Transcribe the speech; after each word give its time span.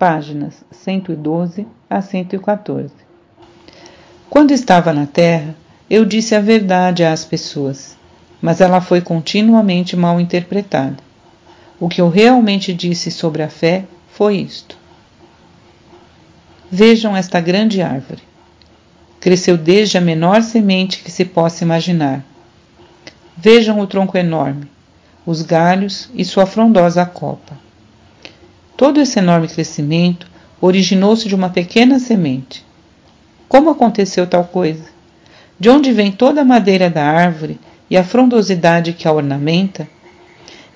páginas 0.00 0.64
112 0.70 1.66
a 1.90 2.00
114. 2.00 2.90
Quando 4.30 4.50
estava 4.50 4.94
na 4.94 5.06
Terra, 5.06 5.54
eu 5.90 6.06
disse 6.06 6.34
a 6.34 6.40
verdade 6.40 7.04
às 7.04 7.26
pessoas, 7.26 7.98
mas 8.40 8.62
ela 8.62 8.80
foi 8.80 9.02
continuamente 9.02 9.94
mal 9.98 10.18
interpretada. 10.18 10.96
O 11.78 11.86
que 11.86 12.00
eu 12.00 12.08
realmente 12.08 12.72
disse 12.72 13.10
sobre 13.10 13.42
a 13.42 13.50
fé 13.50 13.84
foi 14.10 14.38
isto. 14.38 14.74
Vejam 16.70 17.14
esta 17.14 17.38
grande 17.38 17.82
árvore. 17.82 18.22
Cresceu 19.20 19.58
desde 19.58 19.98
a 19.98 20.00
menor 20.00 20.40
semente 20.40 21.02
que 21.02 21.10
se 21.10 21.26
possa 21.26 21.62
imaginar. 21.62 22.24
Vejam 23.36 23.78
o 23.78 23.86
tronco 23.86 24.16
enorme, 24.16 24.66
os 25.26 25.42
galhos 25.42 26.08
e 26.14 26.24
sua 26.24 26.46
frondosa 26.46 27.04
copa. 27.04 27.69
Todo 28.80 28.98
esse 28.98 29.18
enorme 29.18 29.46
crescimento 29.46 30.26
originou-se 30.58 31.28
de 31.28 31.34
uma 31.34 31.50
pequena 31.50 31.98
semente. 31.98 32.64
Como 33.46 33.68
aconteceu 33.68 34.26
tal 34.26 34.44
coisa? 34.44 34.84
De 35.58 35.68
onde 35.68 35.92
vem 35.92 36.10
toda 36.10 36.40
a 36.40 36.46
madeira 36.46 36.88
da 36.88 37.04
árvore 37.04 37.60
e 37.90 37.96
a 37.98 38.02
frondosidade 38.02 38.94
que 38.94 39.06
a 39.06 39.12
ornamenta? 39.12 39.86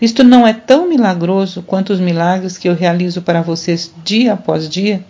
Isto 0.03 0.23
não 0.23 0.47
é 0.47 0.53
tão 0.53 0.87
milagroso 0.87 1.63
quanto 1.63 1.95
os 1.95 1.99
milagres 1.99 2.59
que 2.59 2.69
eu 2.69 2.75
realizo 2.75 3.23
para 3.23 3.41
vocês 3.41 3.91
dia 4.05 4.35
após 4.35 4.69
dia? 4.69 5.03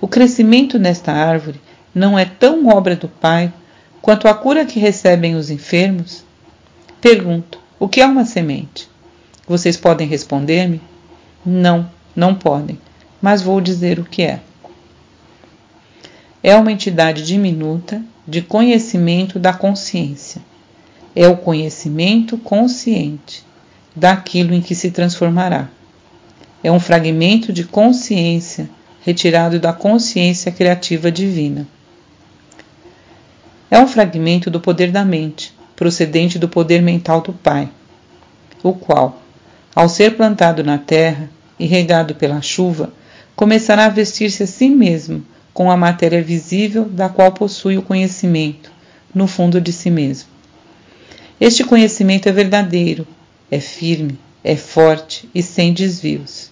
O 0.00 0.08
crescimento 0.08 0.78
nesta 0.78 1.12
árvore 1.12 1.60
não 1.94 2.18
é 2.18 2.24
tão 2.24 2.66
obra 2.68 2.96
do 2.96 3.08
Pai 3.08 3.52
quanto 4.00 4.26
a 4.26 4.32
cura 4.32 4.64
que 4.64 4.80
recebem 4.80 5.34
os 5.34 5.50
enfermos? 5.50 6.24
Pergunto: 6.98 7.60
o 7.78 7.86
que 7.86 8.00
é 8.00 8.06
uma 8.06 8.24
semente? 8.24 8.88
Vocês 9.46 9.76
podem 9.76 10.08
responder-me? 10.08 10.80
Não, 11.50 11.90
não 12.14 12.34
podem, 12.34 12.78
mas 13.22 13.40
vou 13.40 13.58
dizer 13.58 13.98
o 13.98 14.04
que 14.04 14.20
é. 14.20 14.40
É 16.42 16.54
uma 16.54 16.70
entidade 16.70 17.24
diminuta 17.24 18.02
de 18.26 18.42
conhecimento 18.42 19.38
da 19.38 19.54
consciência. 19.54 20.42
É 21.16 21.26
o 21.26 21.38
conhecimento 21.38 22.36
consciente 22.36 23.46
daquilo 23.96 24.52
em 24.52 24.60
que 24.60 24.74
se 24.74 24.90
transformará. 24.90 25.70
É 26.62 26.70
um 26.70 26.78
fragmento 26.78 27.50
de 27.50 27.64
consciência 27.64 28.68
retirado 29.00 29.58
da 29.58 29.72
consciência 29.72 30.52
criativa 30.52 31.10
divina. 31.10 31.66
É 33.70 33.80
um 33.80 33.88
fragmento 33.88 34.50
do 34.50 34.60
poder 34.60 34.92
da 34.92 35.02
mente, 35.02 35.54
procedente 35.74 36.38
do 36.38 36.46
poder 36.46 36.82
mental 36.82 37.22
do 37.22 37.32
Pai, 37.32 37.70
o 38.62 38.74
qual, 38.74 39.22
ao 39.74 39.88
ser 39.88 40.14
plantado 40.14 40.62
na 40.62 40.76
terra 40.76 41.30
e 41.58 41.66
regado 41.66 42.14
pela 42.14 42.40
chuva, 42.40 42.92
começará 43.34 43.86
a 43.86 43.90
vestir-se 43.90 44.42
a 44.42 44.46
si 44.46 44.68
mesmo 44.68 45.24
com 45.52 45.70
a 45.70 45.76
matéria 45.76 46.22
visível 46.22 46.84
da 46.84 47.08
qual 47.08 47.32
possui 47.32 47.76
o 47.76 47.82
conhecimento, 47.82 48.70
no 49.14 49.26
fundo 49.26 49.60
de 49.60 49.72
si 49.72 49.90
mesmo. 49.90 50.28
Este 51.40 51.64
conhecimento 51.64 52.28
é 52.28 52.32
verdadeiro, 52.32 53.06
é 53.50 53.60
firme, 53.60 54.18
é 54.42 54.56
forte 54.56 55.28
e 55.34 55.42
sem 55.42 55.72
desvios. 55.72 56.50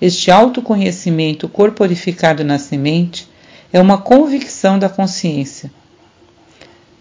Este 0.00 0.30
autoconhecimento 0.30 1.48
corporificado 1.48 2.42
na 2.42 2.58
semente 2.58 3.28
é 3.72 3.80
uma 3.80 3.98
convicção 3.98 4.78
da 4.78 4.88
consciência. 4.88 5.70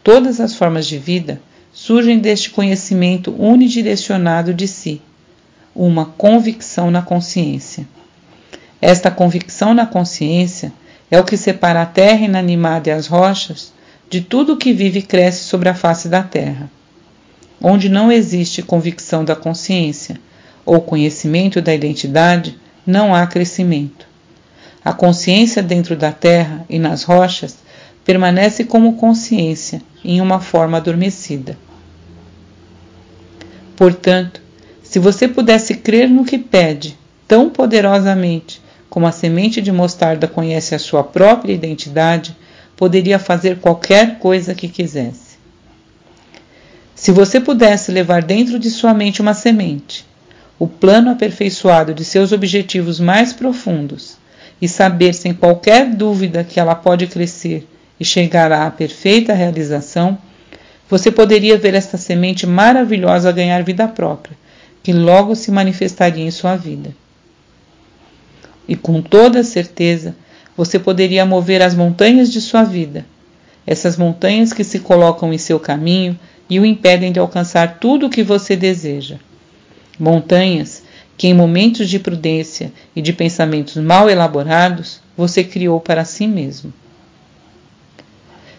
Todas 0.03 0.39
as 0.39 0.55
formas 0.55 0.87
de 0.87 0.97
vida 0.97 1.41
surgem 1.71 2.19
deste 2.19 2.49
conhecimento 2.49 3.33
unidirecionado 3.37 4.53
de 4.53 4.67
si, 4.67 5.01
uma 5.75 6.05
convicção 6.05 6.89
na 6.89 7.01
consciência. 7.01 7.87
Esta 8.81 9.11
convicção 9.11 9.73
na 9.73 9.85
consciência 9.85 10.71
é 11.11 11.19
o 11.19 11.23
que 11.23 11.37
separa 11.37 11.81
a 11.81 11.85
terra 11.85 12.25
inanimada 12.25 12.89
e 12.89 12.91
as 12.91 13.07
rochas 13.07 13.73
de 14.09 14.21
tudo 14.21 14.53
o 14.53 14.57
que 14.57 14.73
vive 14.73 14.99
e 14.99 15.03
cresce 15.03 15.43
sobre 15.43 15.69
a 15.69 15.73
face 15.73 16.07
da 16.07 16.23
terra. 16.23 16.69
Onde 17.61 17.89
não 17.89 18.11
existe 18.11 18.61
convicção 18.61 19.23
da 19.23 19.35
consciência 19.35 20.19
ou 20.65 20.81
conhecimento 20.81 21.61
da 21.61 21.73
identidade, 21.73 22.57
não 22.85 23.13
há 23.13 23.27
crescimento. 23.27 24.07
A 24.83 24.93
consciência 24.93 25.61
dentro 25.61 25.95
da 25.95 26.11
terra 26.11 26.65
e 26.69 26.79
nas 26.79 27.03
rochas 27.03 27.57
permanece 28.05 28.63
como 28.63 28.95
consciência 28.95 29.81
em 30.03 30.21
uma 30.21 30.39
forma 30.39 30.77
adormecida. 30.77 31.57
Portanto, 33.75 34.38
se 34.89 34.97
você 34.97 35.27
pudesse 35.27 35.75
crer 35.75 36.09
no 36.09 36.25
que 36.25 36.39
pede 36.39 36.97
tão 37.27 37.47
poderosamente 37.47 38.59
como 38.89 39.05
a 39.05 39.11
semente 39.11 39.61
de 39.61 39.71
mostarda 39.71 40.27
conhece 40.27 40.73
a 40.73 40.79
sua 40.79 41.03
própria 41.03 41.53
identidade, 41.53 42.35
poderia 42.75 43.19
fazer 43.19 43.59
qualquer 43.59 44.17
coisa 44.17 44.55
que 44.55 44.67
quisesse. 44.67 45.37
Se 46.95 47.11
você 47.11 47.39
pudesse 47.39 47.91
levar 47.91 48.23
dentro 48.23 48.57
de 48.57 48.71
sua 48.71 48.91
mente 48.91 49.21
uma 49.21 49.35
semente, 49.35 50.07
o 50.57 50.67
plano 50.67 51.11
aperfeiçoado 51.11 51.93
de 51.93 52.03
seus 52.03 52.31
objetivos 52.31 52.99
mais 52.99 53.31
profundos 53.31 54.17
e 54.59 54.67
saber 54.67 55.13
sem 55.13 55.35
qualquer 55.35 55.85
dúvida 55.85 56.43
que 56.43 56.59
ela 56.59 56.73
pode 56.73 57.05
crescer 57.05 57.67
e 57.99 58.03
chegar 58.03 58.51
à 58.51 58.71
perfeita 58.71 59.35
realização, 59.35 60.17
você 60.89 61.11
poderia 61.11 61.59
ver 61.59 61.75
esta 61.75 61.95
semente 61.95 62.47
maravilhosa 62.47 63.31
ganhar 63.31 63.61
vida 63.61 63.87
própria, 63.87 64.35
que 64.83 64.93
logo 64.93 65.35
se 65.35 65.51
manifestaria 65.51 66.25
em 66.25 66.31
sua 66.31 66.55
vida. 66.55 66.95
E 68.67 68.75
com 68.75 69.01
toda 69.01 69.43
certeza 69.43 70.15
você 70.55 70.77
poderia 70.77 71.25
mover 71.25 71.61
as 71.61 71.73
montanhas 71.73 72.31
de 72.31 72.41
sua 72.41 72.63
vida, 72.63 73.05
essas 73.65 73.97
montanhas 73.97 74.53
que 74.53 74.63
se 74.63 74.79
colocam 74.79 75.33
em 75.33 75.37
seu 75.37 75.59
caminho 75.59 76.17
e 76.49 76.59
o 76.59 76.65
impedem 76.65 77.11
de 77.11 77.19
alcançar 77.19 77.79
tudo 77.79 78.07
o 78.07 78.09
que 78.09 78.23
você 78.23 78.55
deseja 78.55 79.17
montanhas 79.99 80.83
que, 81.17 81.27
em 81.27 81.33
momentos 81.33 81.89
de 81.89 81.99
prudência 81.99 82.71
e 82.95 83.01
de 83.01 83.11
pensamentos 83.11 83.75
mal 83.75 84.09
elaborados, 84.09 85.01
você 85.17 85.43
criou 85.43 85.81
para 85.81 86.05
si 86.05 86.25
mesmo. 86.25 86.73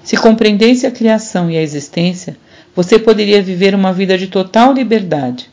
Se 0.04 0.16
compreendesse 0.16 0.86
a 0.86 0.90
criação 0.90 1.50
e 1.50 1.56
a 1.56 1.62
existência, 1.62 2.36
você 2.76 2.98
poderia 2.98 3.42
viver 3.42 3.74
uma 3.74 3.92
vida 3.92 4.18
de 4.18 4.26
total 4.26 4.74
liberdade, 4.74 5.50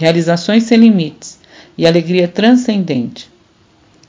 realizações 0.00 0.64
sem 0.64 0.78
limites 0.78 1.38
e 1.76 1.86
alegria 1.86 2.26
transcendente. 2.26 3.30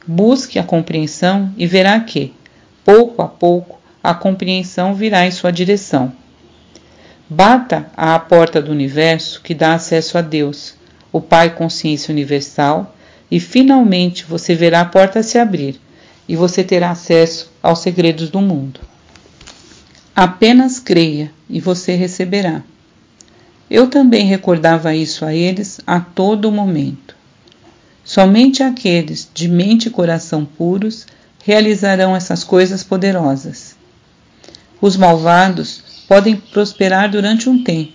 Busque 0.08 0.58
a 0.58 0.64
compreensão 0.64 1.54
e 1.58 1.68
verá 1.68 2.00
que, 2.00 2.34
pouco 2.84 3.22
a 3.22 3.28
pouco, 3.28 3.80
a 4.02 4.14
compreensão 4.14 4.96
virá 4.96 5.28
em 5.28 5.32
sua 5.32 5.52
direção. 5.52 6.14
Bata 7.30 7.92
à 7.96 8.18
porta 8.18 8.62
do 8.62 8.72
universo 8.72 9.42
que 9.42 9.54
dá 9.54 9.74
acesso 9.74 10.18
a 10.18 10.22
Deus 10.22 10.76
o 11.12 11.20
Pai 11.20 11.54
Consciência 11.54 12.12
Universal, 12.12 12.96
e 13.30 13.40
finalmente 13.40 14.24
você 14.24 14.56
verá 14.56 14.82
a 14.82 14.86
porta 14.86 15.22
se 15.22 15.38
abrir 15.38 15.80
e 16.28 16.36
você 16.36 16.64
terá 16.64 16.92
acesso 16.92 17.52
aos 17.62 17.80
segredos 17.80 18.30
do 18.30 18.40
mundo. 18.40 18.80
Apenas 20.16 20.80
creia 20.80 21.32
e 21.50 21.60
você 21.60 21.96
receberá. 21.96 22.62
Eu 23.74 23.88
também 23.88 24.26
recordava 24.26 24.94
isso 24.94 25.24
a 25.24 25.34
eles 25.34 25.80
a 25.88 25.98
todo 25.98 26.52
momento. 26.52 27.16
Somente 28.04 28.62
aqueles 28.62 29.30
de 29.34 29.48
mente 29.48 29.86
e 29.86 29.90
coração 29.90 30.44
puros 30.44 31.08
realizarão 31.46 32.14
essas 32.14 32.44
coisas 32.44 32.84
poderosas. 32.84 33.78
Os 34.82 34.98
malvados 34.98 36.04
podem 36.06 36.36
prosperar 36.36 37.10
durante 37.10 37.48
um 37.48 37.64
tempo, 37.64 37.94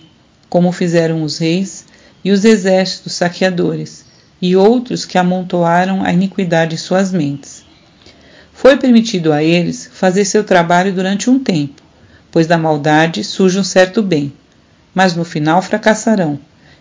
como 0.49 0.71
fizeram 0.71 1.21
os 1.21 1.37
reis 1.37 1.85
e 2.25 2.31
os 2.31 2.43
exércitos 2.43 3.13
saqueadores, 3.13 4.03
e 4.41 4.55
outros 4.55 5.05
que 5.05 5.19
amontoaram 5.19 6.03
a 6.03 6.11
iniquidade 6.11 6.73
em 6.73 6.79
suas 6.79 7.11
mentes. 7.11 7.63
Foi 8.51 8.77
permitido 8.77 9.31
a 9.31 9.43
eles 9.43 9.87
fazer 9.93 10.25
seu 10.25 10.43
trabalho 10.43 10.91
durante 10.91 11.29
um 11.29 11.37
tempo, 11.37 11.83
pois 12.31 12.47
da 12.47 12.57
maldade 12.57 13.23
surge 13.23 13.59
um 13.59 13.63
certo 13.63 14.01
bem, 14.01 14.33
mas 14.97 15.15
no 15.15 15.23
final 15.23 15.61
fracassarão, 15.61 16.39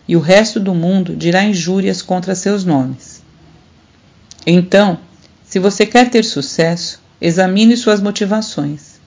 e 0.08 0.16
o 0.16 0.20
resto 0.20 0.58
do 0.58 0.74
mundo 0.74 1.14
dirá 1.14 1.44
injúrias 1.44 2.00
contra 2.00 2.34
seus 2.34 2.64
nomes. 2.64 3.22
Então, 4.46 4.98
se 5.44 5.58
você 5.58 5.84
quer 5.84 6.08
ter 6.08 6.24
sucesso, 6.24 6.98
examine 7.20 7.76
suas 7.76 8.00
motivações. 8.00 8.98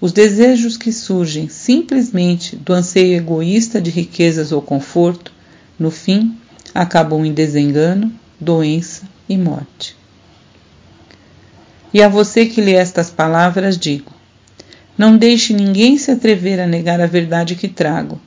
Os 0.00 0.12
desejos 0.12 0.78
que 0.78 0.90
surgem 0.90 1.50
simplesmente 1.50 2.56
do 2.56 2.72
anseio 2.72 3.18
egoísta 3.18 3.82
de 3.82 3.90
riquezas 3.90 4.50
ou 4.50 4.62
conforto 4.62 5.30
no 5.78 5.90
fim, 5.90 6.34
acabam 6.74 7.26
em 7.26 7.34
desengano, 7.34 8.10
doença 8.40 9.02
e 9.28 9.36
morte. 9.36 9.94
E 11.92 12.02
a 12.02 12.08
você 12.08 12.46
que 12.46 12.62
lê 12.62 12.72
estas 12.72 13.10
palavras, 13.10 13.76
digo: 13.76 14.10
não 14.96 15.18
deixe 15.18 15.52
ninguém 15.52 15.98
se 15.98 16.10
atrever 16.10 16.58
a 16.58 16.66
negar 16.66 16.98
a 16.98 17.06
verdade 17.06 17.54
que 17.54 17.68
trago, 17.68 18.18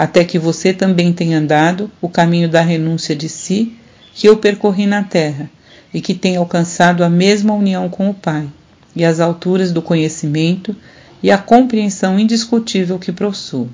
até 0.00 0.24
que 0.24 0.38
você 0.38 0.72
também 0.72 1.12
tenha 1.12 1.36
andado 1.36 1.90
o 2.00 2.08
caminho 2.08 2.48
da 2.48 2.62
renúncia 2.62 3.14
de 3.14 3.28
si 3.28 3.76
que 4.14 4.26
eu 4.26 4.38
percorri 4.38 4.86
na 4.86 5.02
terra 5.02 5.50
e 5.92 6.00
que 6.00 6.14
tenha 6.14 6.38
alcançado 6.38 7.04
a 7.04 7.08
mesma 7.10 7.52
união 7.52 7.86
com 7.90 8.08
o 8.08 8.14
Pai 8.14 8.48
e 8.96 9.04
as 9.04 9.20
alturas 9.20 9.72
do 9.72 9.82
conhecimento 9.82 10.74
e 11.22 11.30
a 11.30 11.36
compreensão 11.36 12.18
indiscutível 12.18 12.98
que 12.98 13.12
possuo. 13.12 13.68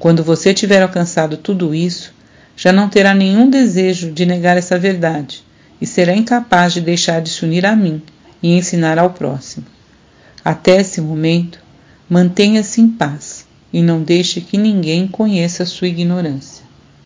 Quando 0.00 0.24
você 0.24 0.52
tiver 0.52 0.82
alcançado 0.82 1.36
tudo 1.36 1.72
isso, 1.72 2.12
já 2.56 2.72
não 2.72 2.88
terá 2.88 3.14
nenhum 3.14 3.48
desejo 3.48 4.10
de 4.10 4.26
negar 4.26 4.56
essa 4.56 4.76
verdade 4.76 5.44
e 5.80 5.86
será 5.86 6.12
incapaz 6.12 6.72
de 6.72 6.80
deixar 6.80 7.22
de 7.22 7.30
se 7.30 7.44
unir 7.44 7.64
a 7.66 7.76
mim 7.76 8.02
e 8.42 8.56
ensinar 8.56 8.98
ao 8.98 9.10
próximo. 9.10 9.64
Até 10.44 10.80
esse 10.80 11.00
momento, 11.00 11.60
mantenha-se 12.10 12.80
em 12.80 12.88
paz 12.88 13.43
e 13.74 13.82
não 13.82 14.04
deixe 14.04 14.40
que 14.40 14.56
ninguém 14.56 15.08
conheça 15.08 15.66
sua 15.66 15.88
ignorância. 15.88 16.63